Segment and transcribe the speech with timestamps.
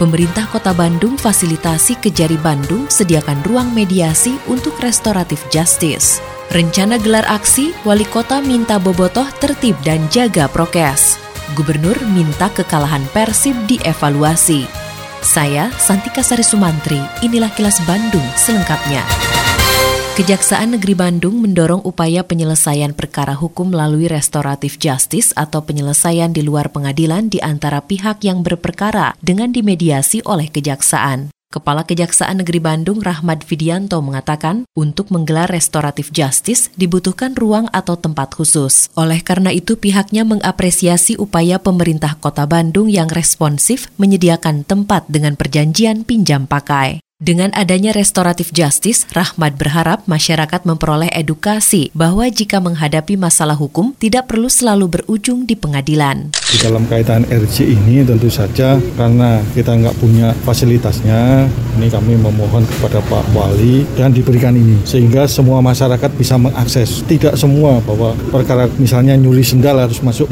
[0.00, 6.24] Pemerintah Kota Bandung fasilitasi Kejari Bandung sediakan ruang mediasi untuk restoratif justice.
[6.56, 11.20] Rencana gelar aksi, Wali Kota minta bobotoh tertib dan jaga prokes.
[11.52, 14.64] Gubernur minta kekalahan Persib dievaluasi.
[15.20, 19.04] Saya, Santika Sari Sumantri, inilah kilas Bandung selengkapnya.
[20.20, 26.68] Kejaksaan Negeri Bandung mendorong upaya penyelesaian perkara hukum melalui restoratif justice atau penyelesaian di luar
[26.68, 31.32] pengadilan di antara pihak yang berperkara dengan dimediasi oleh kejaksaan.
[31.48, 38.36] Kepala Kejaksaan Negeri Bandung Rahmat Vidianto mengatakan, untuk menggelar restoratif justice dibutuhkan ruang atau tempat
[38.36, 38.92] khusus.
[39.00, 46.04] Oleh karena itu pihaknya mengapresiasi upaya pemerintah Kota Bandung yang responsif menyediakan tempat dengan perjanjian
[46.04, 47.00] pinjam pakai.
[47.20, 54.24] Dengan adanya restoratif justice, Rahmat berharap masyarakat memperoleh edukasi bahwa jika menghadapi masalah hukum tidak
[54.32, 56.32] perlu selalu berujung di pengadilan.
[56.32, 61.44] Di dalam kaitan RJ ini tentu saja karena kita nggak punya fasilitasnya,
[61.76, 67.04] ini kami memohon kepada Pak Wali dan diberikan ini sehingga semua masyarakat bisa mengakses.
[67.04, 70.24] Tidak semua bahwa perkara misalnya nyuri sendal harus masuk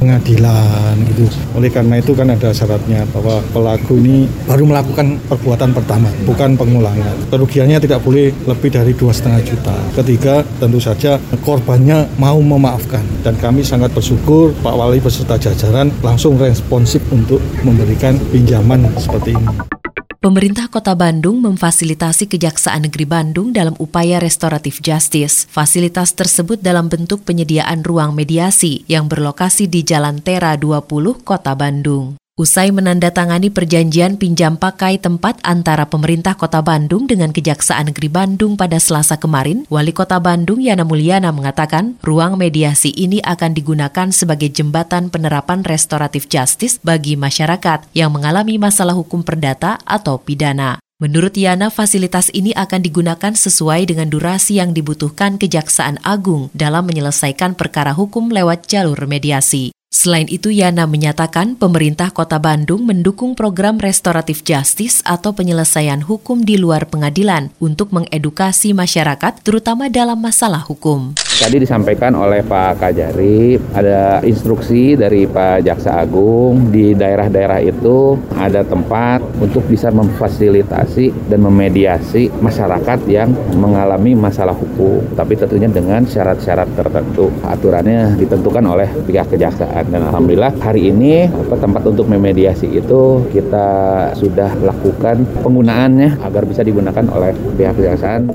[0.00, 1.28] pengadilan gitu.
[1.52, 7.26] Oleh karena itu kan ada syaratnya bahwa pelaku ini baru melakukan perbuatan pertama bukan pengulangan.
[7.26, 9.74] Kerugiannya tidak boleh lebih dari dua setengah juta.
[9.98, 16.38] Ketiga, tentu saja korbannya mau memaafkan dan kami sangat bersyukur Pak Wali beserta jajaran langsung
[16.38, 19.80] responsif untuk memberikan pinjaman seperti ini.
[20.20, 25.48] Pemerintah Kota Bandung memfasilitasi Kejaksaan Negeri Bandung dalam upaya restoratif justice.
[25.48, 32.19] Fasilitas tersebut dalam bentuk penyediaan ruang mediasi yang berlokasi di Jalan Tera 20, Kota Bandung.
[32.40, 38.80] Usai menandatangani perjanjian pinjam pakai tempat antara pemerintah Kota Bandung dengan Kejaksaan Negeri Bandung pada
[38.80, 45.12] Selasa kemarin, Wali Kota Bandung Yana Mulyana mengatakan ruang mediasi ini akan digunakan sebagai jembatan
[45.12, 50.80] penerapan restoratif justice bagi masyarakat yang mengalami masalah hukum perdata atau pidana.
[50.96, 57.52] Menurut Yana, fasilitas ini akan digunakan sesuai dengan durasi yang dibutuhkan Kejaksaan Agung dalam menyelesaikan
[57.52, 59.76] perkara hukum lewat jalur mediasi.
[59.90, 66.54] Selain itu, Yana menyatakan pemerintah Kota Bandung mendukung program restoratif justice atau penyelesaian hukum di
[66.54, 71.18] luar pengadilan untuk mengedukasi masyarakat, terutama dalam masalah hukum.
[71.40, 78.60] Tadi disampaikan oleh Pak Kajari, ada instruksi dari Pak Jaksa Agung di daerah-daerah itu ada
[78.60, 86.76] tempat untuk bisa memfasilitasi dan memediasi masyarakat yang mengalami masalah hukum, tapi tentunya dengan syarat-syarat
[86.76, 87.32] tertentu.
[87.40, 91.24] Aturannya ditentukan oleh pihak kejaksaan dan alhamdulillah hari ini
[91.56, 93.68] tempat untuk memediasi itu kita
[94.12, 98.28] sudah lakukan penggunaannya agar bisa digunakan oleh pihak kejaksaan.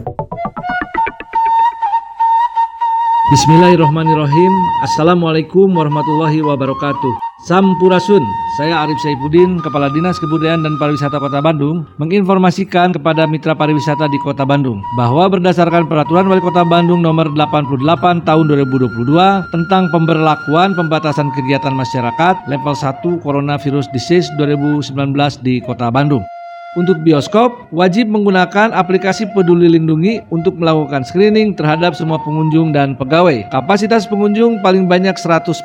[3.25, 4.53] Bismillahirrahmanirrahim
[4.85, 7.17] Assalamualaikum warahmatullahi wabarakatuh
[7.49, 8.21] Sampurasun,
[8.61, 14.21] saya Arif Saifuddin, Kepala Dinas Kebudayaan dan Pariwisata Kota Bandung menginformasikan kepada mitra pariwisata di
[14.21, 18.93] Kota Bandung bahwa berdasarkan Peraturan Wali Kota Bandung nomor 88 tahun 2022
[19.49, 24.93] tentang pemberlakuan pembatasan kegiatan masyarakat level 1 Coronavirus Disease 2019
[25.41, 26.21] di Kota Bandung.
[26.75, 33.47] Untuk bioskop, wajib menggunakan aplikasi Peduli Lindungi untuk melakukan screening terhadap semua pengunjung dan pegawai.
[33.47, 35.55] Kapasitas pengunjung paling banyak 100%.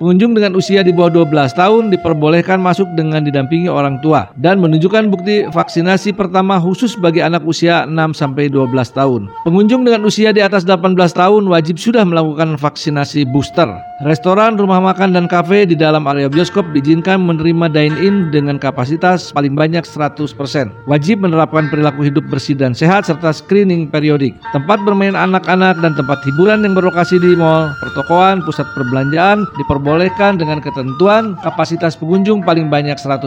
[0.00, 5.12] Pengunjung dengan usia di bawah 12 tahun diperbolehkan masuk dengan didampingi orang tua dan menunjukkan
[5.12, 9.28] bukti vaksinasi pertama khusus bagi anak usia 6 sampai 12 tahun.
[9.44, 13.68] Pengunjung dengan usia di atas 18 tahun wajib sudah melakukan vaksinasi booster.
[14.08, 19.52] Restoran, rumah makan, dan kafe di dalam area bioskop diizinkan menerima dine-in dengan kapasitas paling
[19.52, 20.45] banyak 100%.
[20.86, 24.38] Wajib menerapkan perilaku hidup bersih dan sehat serta screening periodik.
[24.54, 30.62] Tempat bermain anak-anak dan tempat hiburan yang berlokasi di mall, pertokoan, pusat perbelanjaan diperbolehkan dengan
[30.62, 33.26] ketentuan kapasitas pengunjung paling banyak 100%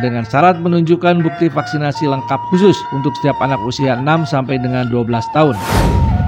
[0.00, 5.12] dengan syarat menunjukkan bukti vaksinasi lengkap khusus untuk setiap anak usia 6 sampai dengan 12
[5.36, 5.56] tahun.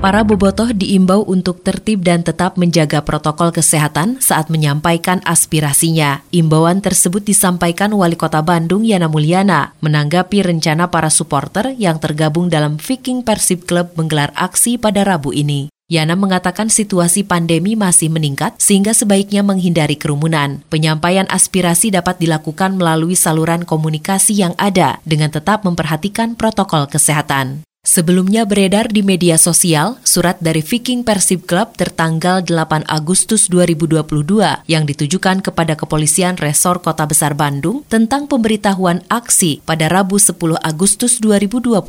[0.00, 6.24] Para bobotoh diimbau untuk tertib dan tetap menjaga protokol kesehatan saat menyampaikan aspirasinya.
[6.32, 12.80] Imbauan tersebut disampaikan Wali Kota Bandung Yana Mulyana menanggapi rencana para supporter yang tergabung dalam
[12.80, 15.68] Viking Persib Club menggelar aksi pada Rabu ini.
[15.92, 20.64] Yana mengatakan situasi pandemi masih meningkat sehingga sebaiknya menghindari kerumunan.
[20.72, 27.68] Penyampaian aspirasi dapat dilakukan melalui saluran komunikasi yang ada dengan tetap memperhatikan protokol kesehatan.
[27.80, 34.84] Sebelumnya beredar di media sosial surat dari Viking Persib Club tertanggal 8 Agustus 2022 yang
[34.84, 41.80] ditujukan kepada Kepolisian Resor Kota Besar Bandung tentang pemberitahuan aksi pada Rabu 10 Agustus 2022.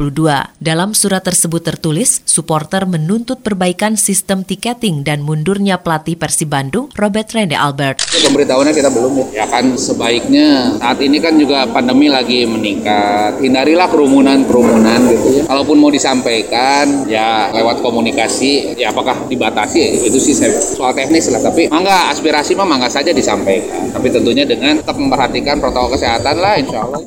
[0.64, 7.36] Dalam surat tersebut tertulis, supporter menuntut perbaikan sistem tiketing dan mundurnya pelatih Persib Bandung, Robert
[7.36, 8.00] Rende Albert.
[8.16, 9.44] Pemberitahuannya kita belum ya.
[9.44, 13.44] Ya kan sebaiknya saat ini kan juga pandemi lagi meningkat.
[13.44, 15.44] Hindarilah kerumunan-kerumunan gitu ya.
[15.52, 21.44] Kalaupun mau disampaikan ya lewat komunikasi ya apakah dibatasi itu sih saya, soal teknis lah
[21.44, 26.56] tapi mangga aspirasi mah mangga saja disampaikan tapi tentunya dengan tetap memperhatikan protokol kesehatan lah
[26.58, 27.04] insya Allah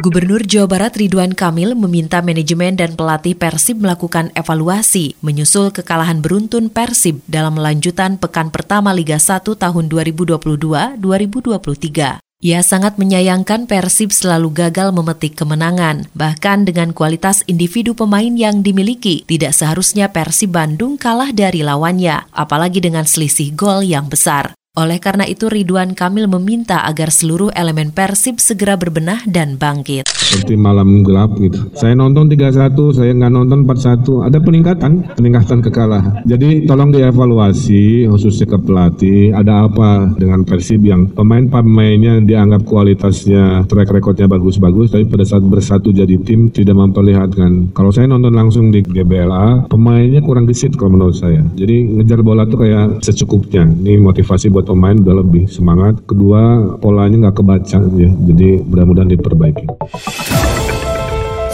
[0.00, 6.72] Gubernur Jawa Barat Ridwan Kamil meminta manajemen dan pelatih Persib melakukan evaluasi menyusul kekalahan beruntun
[6.72, 12.29] Persib dalam lanjutan pekan pertama Liga 1 tahun 2022-2023.
[12.40, 16.08] Ia sangat menyayangkan Persib selalu gagal memetik kemenangan.
[16.16, 22.80] Bahkan dengan kualitas individu pemain yang dimiliki, tidak seharusnya Persib Bandung kalah dari lawannya, apalagi
[22.80, 24.56] dengan selisih gol yang besar.
[24.78, 30.06] Oleh karena itu Ridwan Kamil meminta agar seluruh elemen Persib segera berbenah dan bangkit.
[30.06, 31.74] Seperti malam gelap gitu.
[31.74, 34.30] Saya nonton 3-1, saya nggak nonton 4-1.
[34.30, 36.22] Ada peningkatan, peningkatan kekalahan.
[36.22, 39.34] Jadi tolong dievaluasi khususnya ke pelatih.
[39.34, 45.90] Ada apa dengan Persib yang pemain-pemainnya dianggap kualitasnya, track recordnya bagus-bagus, tapi pada saat bersatu
[45.90, 47.74] jadi tim tidak memperlihatkan.
[47.74, 51.42] Kalau saya nonton langsung di GBLA, pemainnya kurang gesit kalau menurut saya.
[51.58, 53.66] Jadi ngejar bola tuh kayak secukupnya.
[53.66, 56.04] Ini motivasi buat buat pemain udah lebih semangat.
[56.04, 59.64] Kedua polanya nggak kebaca ya, jadi mudah-mudahan diperbaiki.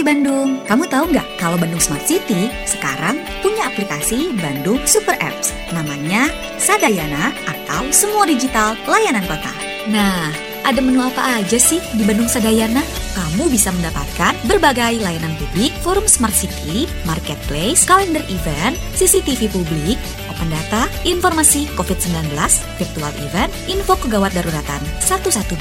[0.00, 0.58] Bandung.
[0.64, 5.52] Kamu tahu nggak kalau Bandung Smart City sekarang punya aplikasi Bandung Super Apps.
[5.70, 9.52] Namanya Sadayana atau Semua Digital Layanan Kota.
[9.86, 10.32] Nah,
[10.64, 12.99] ada menu apa aja sih di Bandung Sadayana?
[13.10, 19.98] Kamu bisa mendapatkan berbagai layanan publik, forum Smart City, marketplace, kalender event, CCTV publik,
[20.30, 22.30] open data, informasi COVID-19,
[22.78, 25.58] virtual event, info kegawat daruratan 112